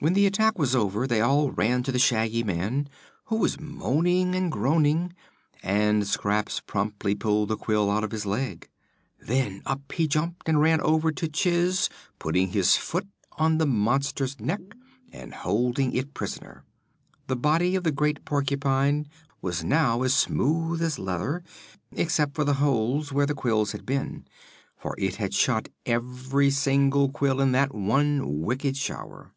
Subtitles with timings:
[0.00, 2.88] When the attack was over they all ran to the Shaggy Man,
[3.24, 5.12] who was moaning and groaning,
[5.60, 8.68] and Scraps promptly pulled the quill out of his leg.
[9.20, 11.88] Then up he jumped and ran over to Chiss,
[12.20, 13.08] putting his foot
[13.38, 14.60] on the monster's neck
[15.10, 16.62] and holding it a prisoner.
[17.26, 19.08] The body of the great porcupine
[19.42, 21.42] was now as smooth as leather,
[21.90, 24.26] except for the holes where the quills had been,
[24.76, 29.32] for it had shot every single quill in that one wicked shower.